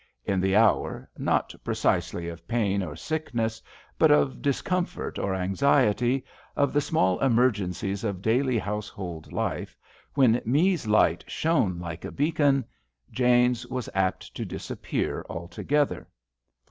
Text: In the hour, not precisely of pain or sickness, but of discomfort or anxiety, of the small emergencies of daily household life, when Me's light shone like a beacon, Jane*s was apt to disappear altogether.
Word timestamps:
In 0.25 0.41
the 0.41 0.55
hour, 0.55 1.07
not 1.15 1.53
precisely 1.63 2.27
of 2.27 2.47
pain 2.47 2.81
or 2.81 2.95
sickness, 2.95 3.61
but 3.99 4.09
of 4.09 4.41
discomfort 4.41 5.19
or 5.19 5.35
anxiety, 5.35 6.25
of 6.55 6.73
the 6.73 6.81
small 6.81 7.19
emergencies 7.19 8.03
of 8.03 8.19
daily 8.19 8.57
household 8.57 9.31
life, 9.31 9.77
when 10.15 10.41
Me's 10.43 10.87
light 10.87 11.23
shone 11.27 11.77
like 11.77 12.03
a 12.03 12.11
beacon, 12.11 12.65
Jane*s 13.11 13.63
was 13.67 13.89
apt 13.93 14.33
to 14.33 14.43
disappear 14.43 15.23
altogether. 15.29 16.07